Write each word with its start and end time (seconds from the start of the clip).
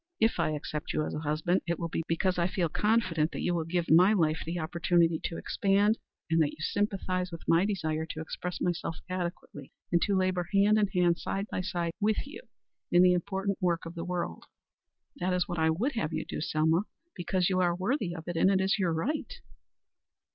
If 0.19 0.39
I 0.39 0.49
accept 0.53 0.93
you 0.93 1.05
as 1.05 1.13
a 1.13 1.19
husband, 1.19 1.61
it 1.67 1.77
will 1.77 1.87
be 1.87 2.01
because 2.07 2.39
I 2.39 2.47
feel 2.47 2.69
confident 2.69 3.31
that 3.33 3.41
you 3.43 3.53
will 3.53 3.65
give 3.65 3.91
my 3.91 4.13
life 4.13 4.39
the 4.43 4.57
opportunity 4.57 5.19
to 5.25 5.37
expand, 5.37 5.99
and 6.27 6.41
that 6.41 6.49
you 6.49 6.57
sympathize 6.59 7.31
with 7.31 7.47
my 7.47 7.65
desire 7.65 8.07
to 8.07 8.19
express 8.19 8.59
myself 8.59 8.97
adequately 9.07 9.71
and 9.91 10.01
to 10.01 10.15
labor 10.17 10.47
hand 10.55 10.79
in 10.79 10.87
hand, 10.87 11.19
side 11.19 11.45
by 11.51 11.61
side, 11.61 11.93
with 11.99 12.25
you 12.25 12.41
in 12.91 13.03
the 13.03 13.13
important 13.13 13.59
work 13.61 13.85
of 13.85 13.93
the 13.93 14.03
world." 14.03 14.45
"That 15.17 15.33
is 15.33 15.47
what 15.47 15.59
I 15.59 15.69
would 15.69 15.91
have 15.91 16.11
you 16.13 16.25
do, 16.25 16.41
Selma. 16.41 16.85
Because 17.15 17.51
you 17.51 17.59
are 17.59 17.75
worthy 17.75 18.15
of 18.15 18.23
it, 18.27 18.35
and 18.35 18.47
because 18.47 18.59
it 18.61 18.63
is 18.63 18.79
your 18.79 18.93
right." 18.93 19.31